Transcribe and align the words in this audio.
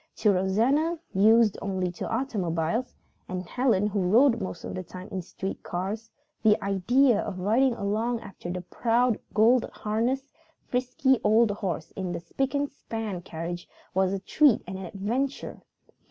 To 0.15 0.31
Rosanna, 0.31 0.97
used 1.13 1.59
only 1.61 1.91
to 1.91 2.09
automobiles, 2.09 2.95
and 3.29 3.45
Helen 3.47 3.85
who 3.85 3.99
rode 4.01 4.41
most 4.41 4.63
of 4.63 4.73
the 4.73 4.81
time 4.81 5.07
in 5.11 5.21
street 5.21 5.61
cars, 5.61 6.09
the 6.41 6.59
idea 6.63 7.19
of 7.21 7.37
riding 7.41 7.75
along 7.75 8.19
after 8.21 8.49
the 8.49 8.61
proud 8.61 9.19
gold 9.35 9.69
harnessed, 9.71 10.33
frisky 10.65 11.19
old 11.23 11.51
horse 11.51 11.91
in 11.91 12.13
the 12.13 12.19
spick 12.19 12.55
and 12.55 12.71
span 12.71 13.21
carriage 13.21 13.69
was 13.93 14.11
a 14.11 14.17
treat 14.17 14.63
and 14.65 14.79
an 14.79 14.85
adventure. 14.85 15.61